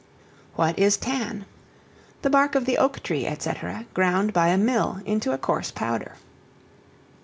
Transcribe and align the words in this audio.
What 0.55 0.79
is 0.79 0.97
Tan? 0.97 1.45
The 2.23 2.31
bark 2.31 2.55
of 2.55 2.65
the 2.65 2.79
oak 2.79 3.03
tree, 3.03 3.29
&c., 3.37 3.51
ground 3.93 4.33
by 4.33 4.47
a 4.47 4.57
mill 4.57 4.99
into 5.05 5.31
a 5.31 5.37
coarse 5.37 5.69
powder. 5.69 6.13